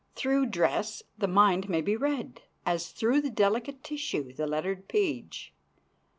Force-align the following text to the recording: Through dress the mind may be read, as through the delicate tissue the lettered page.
Through 0.15 0.47
dress 0.47 1.03
the 1.15 1.27
mind 1.27 1.69
may 1.69 1.79
be 1.81 1.95
read, 1.95 2.41
as 2.65 2.89
through 2.89 3.21
the 3.21 3.29
delicate 3.29 3.83
tissue 3.83 4.33
the 4.33 4.47
lettered 4.47 4.87
page. 4.87 5.53